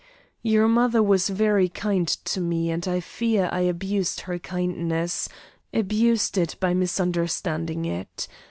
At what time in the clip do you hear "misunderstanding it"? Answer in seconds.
6.73-8.27